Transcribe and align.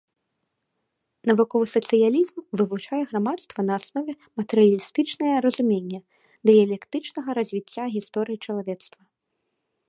Навуковы 1.31 1.65
сацыялізм 1.75 2.37
вывучае 2.61 3.01
грамадства 3.11 3.59
на 3.67 3.73
аснове 3.81 4.13
матэрыялістычнае 4.41 5.33
разуменне 5.47 5.99
дыялектычнага 6.53 7.29
развіцця 7.41 7.83
гісторыі 7.99 8.37
чалавецтва. 8.49 9.01